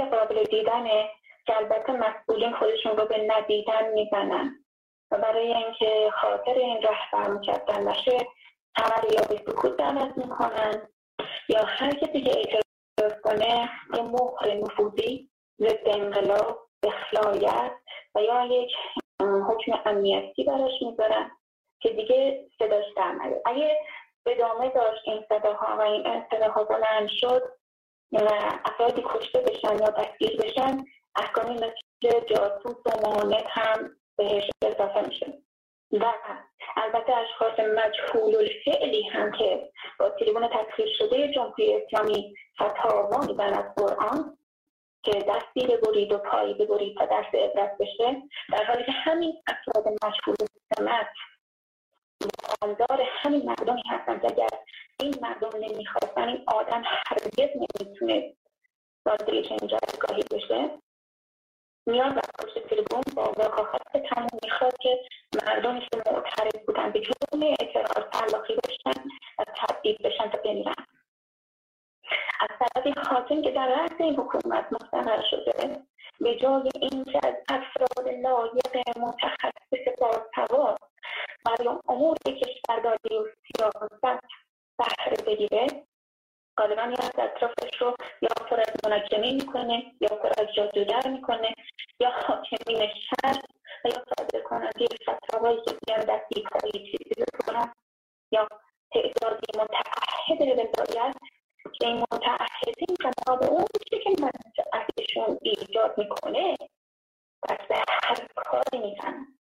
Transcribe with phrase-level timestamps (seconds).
[0.00, 1.10] قابل دیدنه
[1.46, 4.64] که البته مسئولین خودشون رو به ندیدن می‌زنن.
[5.10, 8.26] و برای اینکه خاطر این رهبر مکدن نشه
[8.76, 10.88] عمل یا به سکوت دعوت می‌کنن
[11.48, 17.72] یا هر کسی که اعتراض کنه یه مهر نفوذی ضد انقلاب اخلاقیت
[18.14, 18.72] و یا یک
[19.20, 21.30] حکم امنیتی براش می‌ذارن
[21.80, 23.14] که دیگه صداش در
[23.44, 23.76] اگه
[24.26, 27.42] ادامه داشت این صداها و این صداها بلند شد
[28.12, 30.84] افرادی کشته بشن یا دستگیر بشن
[31.16, 35.42] احکامی مثل جاسوس و مانت هم بهش اضافه میشه.
[35.92, 36.12] و
[36.76, 43.74] البته اشخاص مجهول الفعلی هم که با تریبون تسخیر شده جمهوری اسلامی فتاوا میدن از
[43.76, 44.38] قرآن
[45.02, 49.88] که دستی ببرید و پایی ببرید تا دست عبرت بشه در حالی که همین افراد
[49.88, 50.36] مجهول
[50.76, 51.06] سمت
[52.62, 54.20] مالدار همین مردمی هستن.
[54.20, 54.48] که اگر
[55.00, 58.34] این مردم نمی‌خواستن این آدم هرگز نمی‌تونه
[59.06, 60.70] وارد چنین جایگاهی بشه.
[61.86, 65.00] میاد و پشت تلفن با وقاحت تموم می‌خواد که
[65.46, 69.00] مردمی که معترض بودن به جرم اعتراض تلاقی بشن
[69.38, 70.74] و تبدیل بشن تا بمیرن.
[72.40, 75.82] از طرفی حاکم که در رأس این حکومت مستقر شده
[76.20, 80.78] به جای اینکه از افراد لایق متخصص بازتوار
[81.44, 84.22] برای امور کشورداری و سیاست
[84.78, 85.66] بهره بگیره
[86.58, 91.54] غالبا یا از اطرافش رو یا پر از منجمی می‌کنه یا پر از جادوگر می‌کنه
[92.00, 93.38] یا حاکمین شهر
[93.84, 97.72] و یا صادر کننده فتاوایی که بیان دستی کاری چیزی بکنن
[98.32, 98.48] یا
[98.92, 101.16] تعدادی متعهد ولایت
[101.80, 102.96] که این متعهدین
[103.40, 106.56] به اون چی که منفعتشون ایجاد می‌کنه
[107.42, 109.38] پس به هر کاری می‌زنن.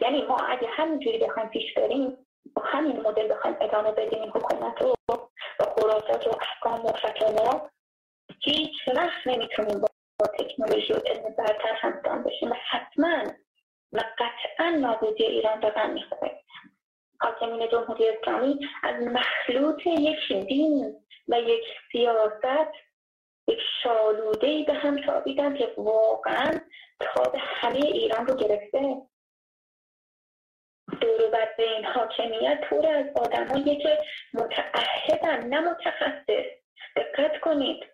[0.00, 4.82] یعنی ما اگه همینجوری بخوایم پیش بریم با همین مدل بخوایم ادامه بدیم این حکومت
[4.82, 7.70] رو با خرافات و احکام و فتاوا
[8.44, 12.50] هیچ وقت نمی‌تونیم با تکنولوژی و علم برتر همسان بشیم.
[12.50, 13.22] و حتما
[13.92, 16.40] و قطعا نابودی ایران رقم می‌خوره.
[17.20, 20.94] حاکمین جمهوری اسلامی از مخلوط یک دین
[21.28, 22.72] و یک سیاست
[23.48, 26.60] یک شالوده به هم تابیدن که واقعا
[27.00, 28.96] تاب همه ایران رو گرفته.
[31.18, 33.98] دور بر این حاکمیت پر از آدمایی که
[34.34, 36.46] متعهدن نه متخصص.
[36.96, 37.84] دقت کنید.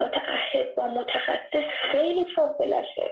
[0.00, 3.10] متعهد با متخصص خیلی فاصله شد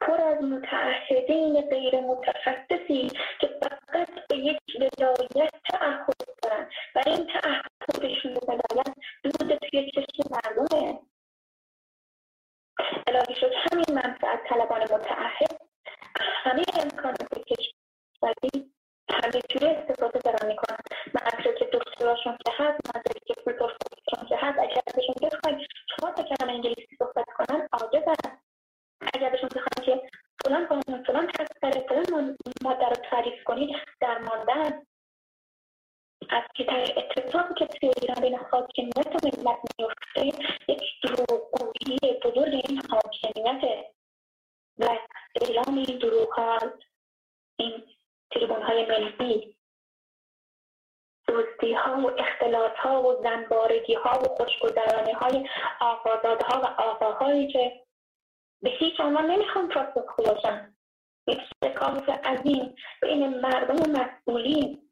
[0.00, 4.58] پر از متعهدین غیر متخصصی که فقط به یک
[5.00, 6.70] ولایت تعهد دارن.
[6.94, 10.98] و این تعهدشون به ولایت دود توی چشم مردمه.
[13.06, 15.63] الهی شد همین منفعت طلبان متعهد
[16.20, 18.72] همه امکانات کشوری
[19.10, 20.78] همه جوری استفاده دارن می‌کنن.
[21.14, 22.84] مدرک دکتراشون که هست
[23.46, 28.38] پروفسورشون که هست اگر ازشون بخواید چهار تا کلمه انگلیسی صحبت کنن عاجزن
[29.14, 30.08] اگر بهشون بخواید که
[30.44, 31.30] فلان قانون فلان
[31.62, 34.82] داره فلان ماده رو تعریف کنید در ماندن
[36.30, 36.66] از که
[36.96, 43.84] اتفاقی که توی ایران بین حاکمیت و ملت میفته یک دروغگویی بزرگ این حاکمیت
[44.78, 44.98] و
[45.40, 46.58] اعلام این دروغ ها
[47.56, 47.84] این
[48.30, 48.62] تریبون
[49.20, 49.56] ملی
[51.26, 51.72] دوستی.
[51.72, 55.48] ها و اختلاط ها و زنبارگی ها و خوشگذرانی های
[55.80, 57.84] آقازادها و آقاهایی که
[58.62, 60.74] به هیچ عنوان نمی‌خوان پاسخ باشن.
[61.26, 64.90] یک شکاف عظیم بین مردم و مسئولین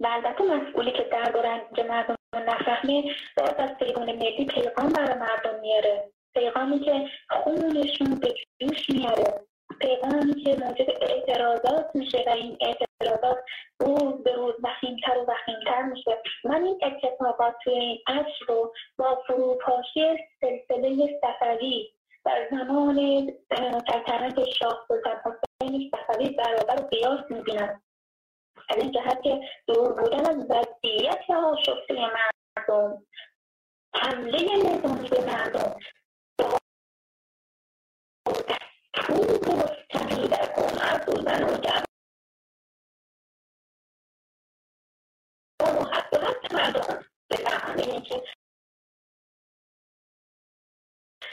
[0.00, 3.02] و البته مسئولی که درد و رنج مردم نفهمه
[3.36, 6.12] باید از تریبون ملی پیغام برای مردم میاره.
[6.34, 9.46] پیغامی که خونشون به جوش میاره.
[9.82, 13.38] پیغامی که موجب اعتراضات میشه و این اعتراضات
[13.80, 16.18] روز به روز وخیمتر و وخیمتر میشه.
[16.44, 21.88] من این اتفاقات توی این عصر رو با فروپاشی سلسله صفوی
[22.24, 27.82] در زمان سلطنت شاه سلطان حسین صفوی برابر و قیاس می‌بینم.
[28.68, 33.02] از این جهت که دور بودن از وضعیت آشفته مردم
[33.94, 35.01] حمله نظامی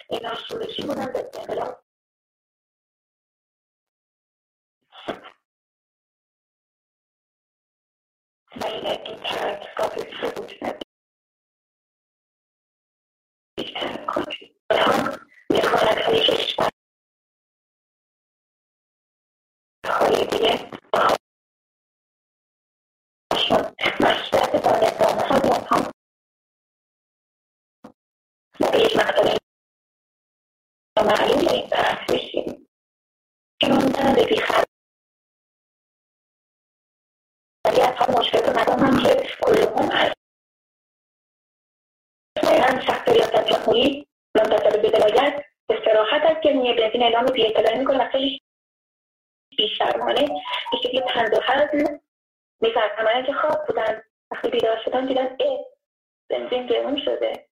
[0.10, 1.84] اینا شورشی بودن به انقلاب
[8.62, 9.94] و این این ترتکاب
[31.04, 32.68] معلوم این بحث میشیم.
[33.62, 34.44] که من به
[37.66, 40.14] ولی حال مشکلات مردم هم که کلهم از
[42.44, 45.46] هم سخت ریاست جمهوری منتظر به ولایت
[45.86, 48.06] سراحت از گرمی بنزین اعلام بی اطلاعی می‌کنه.
[48.06, 48.42] و خیلی
[49.58, 50.28] بیشرمانه
[50.72, 52.00] به شکل تند و هضم.
[52.62, 54.04] میفرمایند که خواب بودن.
[54.32, 55.66] وقتی بیدار شدن دیدن اه
[56.30, 57.49] بنزین گرون شده.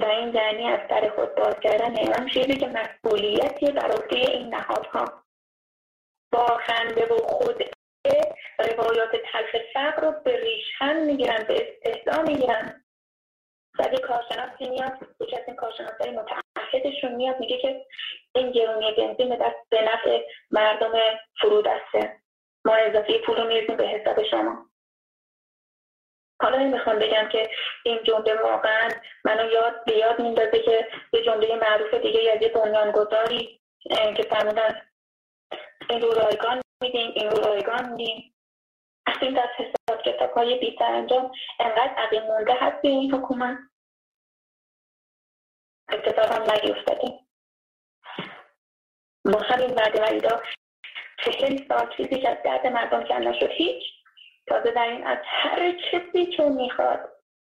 [0.00, 4.54] و این یعنی از در خود باز کردن اعلام چیزی که مسئولیتی بر عهده این
[4.54, 5.22] نهادها.
[6.32, 7.62] با خنده و خود
[8.58, 12.84] روایات تلخ فقر رو به ریشخند می‌گیرن به استهزا می‌گیرن.
[13.78, 17.86] ولی کارشناسی میاد یکی از این کارشناسای متعهدشون میاد میگه که
[18.34, 20.20] این گرونی بنزین به به نفع
[20.50, 20.92] مردم
[21.40, 22.20] فرودسته.
[22.64, 24.66] ما اضافه پول رو میرزیم به حساب شما.
[26.42, 27.50] حالا می‌خوام بگم که
[27.84, 28.90] این جمله واقعا
[29.24, 33.60] منو یاد به یاد میندازه که یه جمله معروف دیگه از یه بنیانگذاری
[34.16, 34.82] که فرمودن
[35.90, 38.34] این رو رایگان میدیم این رو رایگان میدیم.
[39.06, 43.58] از این دست حساب کتاب های بی انجام انقدر عقیم مونده هست به این حکومت.
[45.92, 47.18] اتفاق هم نگیفتده
[49.24, 50.42] با همین بعد وعیدا
[51.24, 53.95] چهل سال چیزی که از درد مردم کم نشد هیچ
[54.46, 57.12] تازه در این از هر چیزی که می‌خواد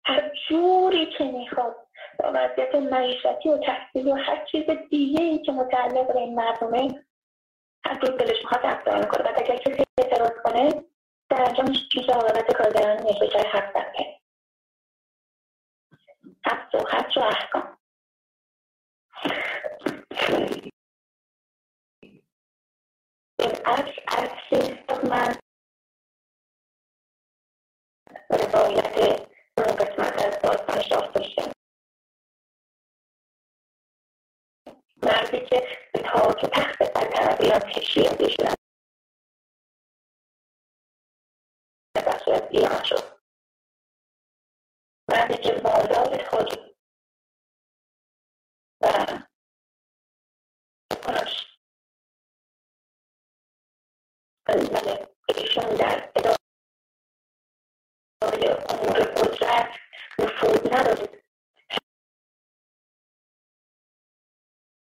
[0.04, 1.76] هر جوری که می‌خواد
[2.18, 7.04] با وضعیت معیشتی و تحصیلی و هر چیز دیگه ای که متعلق به این مردمه
[7.86, 10.84] هر روز دلش می‌خواد افزار می‌کنه و اگر کسی اعتراض کنه
[11.30, 13.96] در انجام میشه عاقبت کارگران نشکر حق کرد
[16.46, 17.78] حبس و حبس و احکام.
[23.38, 24.52] بالعکس عکس
[25.10, 25.34] من
[28.30, 29.20] روایت
[29.58, 31.52] اون قسمت از داستان شاه داشته
[35.02, 38.54] مردی که به تاج تخت سلطنت کشیده شدن
[41.96, 43.20] بخشی از ایران شد
[45.08, 46.76] مردی که بالای خود
[48.80, 49.06] و
[51.04, 51.55] کنش
[58.30, 59.70] طريقة والبروجكت
[60.20, 61.16] مفروض نرجع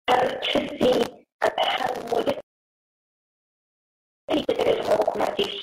[0.09, 2.41] هل تحسي التحول
[4.29, 5.61] اللي تدرسه ما فيه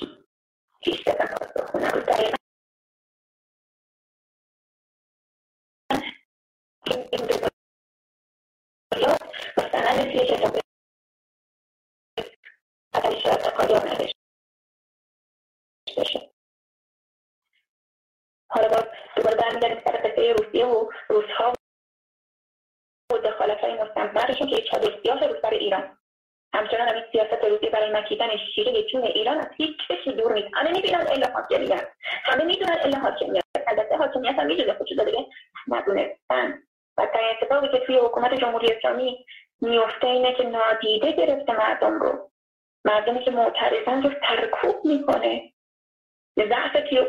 [0.83, 1.37] في السنة
[1.75, 2.35] هناك دائما
[9.57, 10.68] بس أنا نسيت
[20.19, 21.53] قصه روسیه و روسها
[23.13, 25.97] و دخالت های مستمرشون که یک چادر سیاه روز برای ایران.
[26.53, 30.47] همچنان هم این سیاست روسیه برای مکیدن شیره جون ایران از هیچ کسی دور نیست.
[30.53, 31.87] همه می‌بینن الا حاکمیت.
[32.23, 33.43] همه می‌دونن الا حاکمیت.
[33.67, 34.73] البته حاکمیت هم میجوزه.
[34.73, 35.25] خودشو دیگه
[35.67, 36.63] ندونستن
[36.97, 39.25] و در اتفاقی که توی حکومت جمهوری اسلامی
[39.61, 42.31] میفته اینه که نادیده گرفته مردم رو.
[42.85, 45.53] مردمی که معترضن رو ترکوب می‌کنه.
[46.37, 46.99] ضعف توی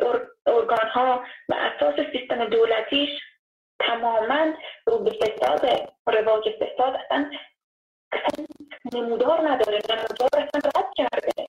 [0.47, 3.21] ارگان ها و اساس سیستم دولتیش
[3.81, 4.55] تماما
[4.87, 6.97] رو به فساد رواج فساد
[8.13, 8.47] اصلا
[8.95, 11.47] نمودار نداره نمودار اصلا رد کرده.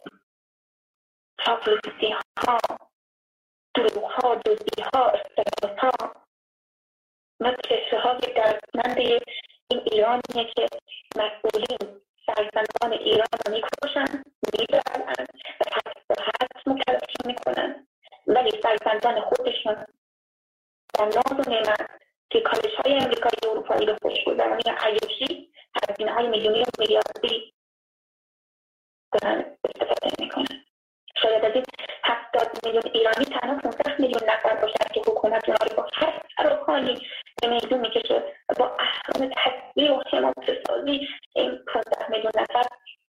[1.46, 2.16] چاپلوسی
[2.48, 2.58] ها
[3.76, 6.14] دروغ ها دوزی ها استفاده ها
[7.40, 9.20] و کشه های
[9.72, 10.68] این ایرانیه که
[11.16, 14.24] مسئولین فرزندان ایران رو می‌کشن
[14.60, 15.14] می‌برن و
[15.60, 17.88] تحت حد مکلفشون می‌کنن.
[18.36, 19.86] ولی فرزندان خودشون
[20.94, 21.90] در ناز و نعمت
[22.30, 27.54] که کالش های امریکایی و اروپایی رو خوشگذرانی عیاشی هزینه های میلیونی و میلیاردی
[29.12, 30.64] دارن استفاده می‌کنن.
[31.22, 31.64] شاید از این
[32.04, 35.88] هفتاد میلیون ایرانی تنها 15 میلیون نفر باشن که حکومت اونها رو با
[36.38, 37.08] هر کاری
[37.42, 38.24] به میدون می‌کشه
[38.60, 42.64] با احکام تصویر و حمایت سازی این 15 میلیون نفر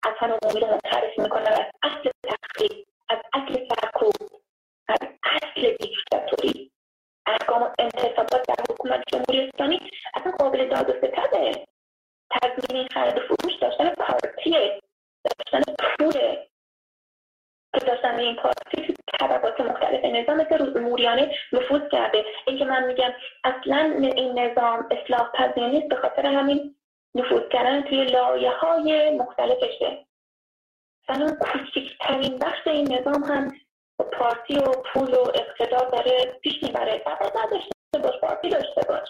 [0.04, 1.48] از هم عمومی رو منحرف می‌کنن.
[1.48, 4.37] از اصل تخریب از اصل سرکوب
[5.62, 6.72] دیکتاتوری
[7.26, 9.80] احکام و انتصابات در حکومت جمهوری اسلامی
[10.14, 11.66] اصلا قابل داد و ستده
[12.32, 14.82] تضمین خرید فروش داشتن پارتیه
[15.24, 16.48] داشتن پوله
[17.80, 22.26] که داشتن این پارتی تو طبقات مختلف نظام مثل روز موریانه نفوذ کرده.
[22.48, 23.78] این که من میگم اصلا
[24.16, 26.76] این نظام اصلاح پذیر نیست به خاطر همین
[27.16, 30.06] نفوذ کردن توی لایه های مختلفشه.
[31.10, 33.52] مثلا کوچکترین بخش این نظام هم
[34.04, 37.72] پارتی و پول و اقتدار داره پیش می‌بره فقط نداشته
[38.04, 39.10] باش پارتی داشته باش.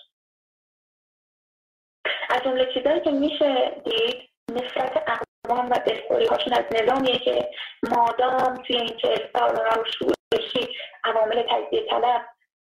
[2.30, 7.50] از جمله چیزایی که میشه دید نفرت اقوام و دلخوری هاشون از نظامیه که
[7.84, 12.26] مادام توی این چهل سال رو شورشی عوامل تجزیه طلب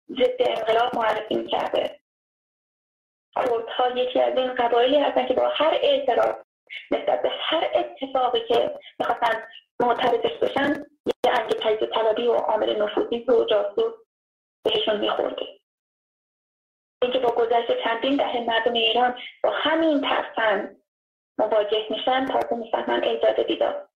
[0.09, 1.99] ضد انقلاب معرفی می‌کرده.
[3.35, 6.35] کردها یکی از این قبایلی هستن که با هر اعتراض
[6.91, 9.43] نسبت به هر اتفاقی که می‌خواستن
[9.79, 13.93] معترضش بشن یه انگ تجزیه طلبی و عامل نفوذی و جاسوس
[14.63, 15.45] بهشون میخورده.
[17.01, 20.81] اینکه با گذشت چندین دهه مردم ایران با همین ترفند
[21.37, 23.89] مواجه میشن تازه می‌فهمن ایجاد بیدار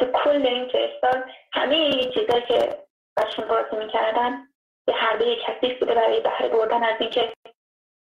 [0.00, 0.70] تو کل این
[1.00, 2.78] سال همه این چیزایی که
[3.16, 4.48] برشون بازی می‌کردن
[4.86, 7.32] به حربه کثیف بوده برای بهره بردن از اینکه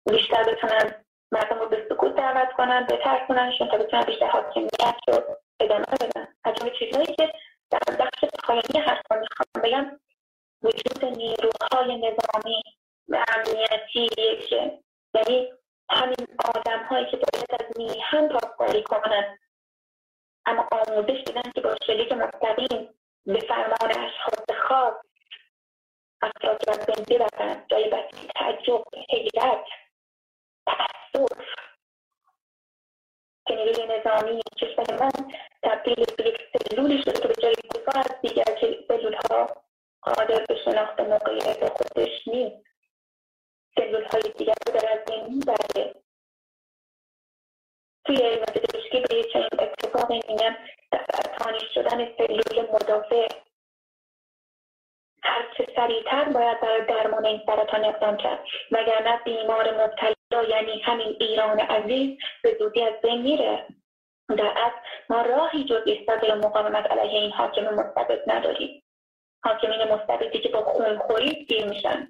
[0.10, 5.86] بیشتر بتونن مردم رو به سکوت دعوت کنن بترسوننشون تا بتونن بیشتر حاکمیت رو ادامه
[6.02, 6.28] بدن.
[6.44, 7.34] از جمله چیزهایی که
[7.74, 10.00] در بخش پایانی حرفا می‌خوام بگم
[10.63, 12.63] وجود نیروهای نظامی
[13.10, 14.08] و امنیتی
[14.50, 14.80] که
[15.13, 15.53] یعنی
[15.89, 19.39] همین آدم هایی که باید از میهن پاسداری کنند.
[20.46, 22.89] اما آموزش دیدن که با شلیک مستقیم
[23.25, 24.94] به فرمان اشخاص خاص
[26.22, 29.65] افراد را بین ببرند جای بسی تعجب حیرت
[30.65, 31.73] تأسف که
[33.50, 35.32] نیروی نظامی کشور من
[35.64, 38.44] تبدیل به یک سلولی شده که به جای گذار از دیگر
[38.88, 39.48] سلول ها
[40.02, 42.66] قادر به شناخت موقعیت خودش نیست.
[43.76, 45.96] سلول های دیگر رو در از بین می‌بره
[48.06, 50.58] توی پزشکی به چنین اتفاقی میگن
[51.38, 53.28] تانی شدن سلول مدافع.
[55.24, 58.46] هرچه سریعتر باید برای درمان این سرطان اقدام کرد.
[58.72, 63.68] وگرنه بیمار مبتلا یعنی همین ایران عزیز به زودی از بین میره.
[64.30, 64.78] در اصل
[65.10, 68.84] ما راهی جز ایستادن مقاومت علیه این حاکم مستبد نداریم.
[69.44, 72.08] حاکمین مستبدی که با خونخوری گیر میشن.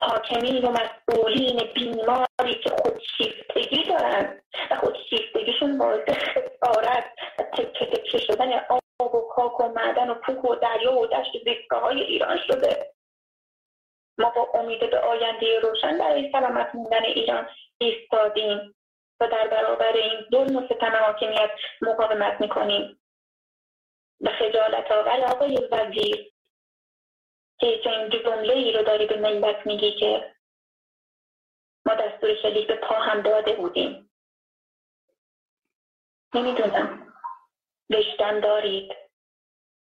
[0.00, 4.40] حاکمین و مسئولین بیماری که خودشیفتگی دارن
[4.70, 7.04] و خودشیفتگیشون باعث خسارت
[7.38, 11.32] و تکه تکه شدن آب و خاک و معدن و کوه و دریا و دشت
[11.44, 12.97] زیستگاه های ایران شده.
[14.18, 17.48] ما با امید به آینده روشن برای سلامت موندن ایران
[17.78, 18.74] ایستادیم
[19.20, 21.50] و در برابر این ظلم و ستم حاکمیت
[21.82, 23.00] مقاومت می‌کنیم.
[24.20, 26.32] به خجالت آور آقای وزیر
[27.60, 30.34] که چنین جمله ای رو داری به ملت میگی که
[31.86, 34.10] ما دستور شلیک به پا هم داده بودیم.
[36.34, 37.14] نمی‌دونم.
[37.90, 38.92] رشتن دارید.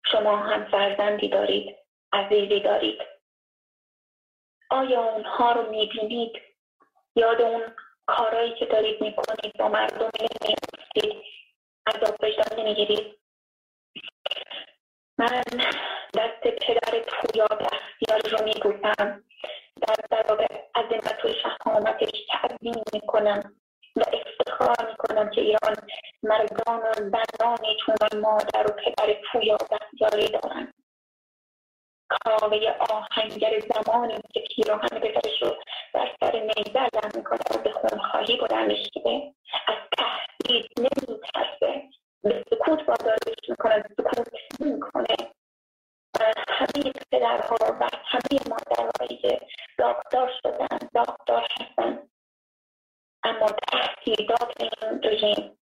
[0.06, 1.78] شما هم فرزندی دارید.
[2.14, 3.19] عزیزی دارید.
[4.70, 6.32] آیا اونها رو می‌بینید؟
[7.16, 7.62] یاد اون
[8.06, 11.24] کارایی که دارید می‌کنید با مردم نمیفتید
[11.88, 13.20] عذاب وجدان نمی‌گیرید؟
[15.18, 15.44] من
[16.18, 19.24] دست پدر پویا بختیار رو میبوسم
[19.88, 23.56] در برابر عظمت و شهامتش تعظیم می‌کنم
[23.96, 25.76] و افتخار می‌کنم که ایران
[26.24, 30.74] مردان و زنانی چون مادر و پدر پویا بختیاری دارند.
[32.10, 35.56] کاوه آهنگر زمانی که پیراهن پدرش رو
[35.94, 39.34] در سر نیزه علم می‌کنه و به خونخواهی بلند میشیده
[39.68, 41.84] از تهدید نمیترسه
[42.24, 42.80] به سکوت
[43.60, 45.16] می‌کنه سکوت می‌کنه.
[46.48, 49.40] همه پدرها و همه مادرهایی که
[49.78, 52.10] داغدار شدن داغدار هستن.
[53.24, 55.59] اما تهدیدات این رژیم